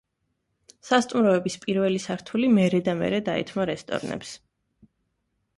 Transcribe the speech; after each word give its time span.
სასტუმროების 0.87 1.57
პირველი 1.67 2.01
სართული 2.07 2.49
მერე 2.55 2.81
და 2.89 2.97
მერე 3.03 3.23
დაეთმო 3.31 3.71
რესტორნებს. 3.73 4.37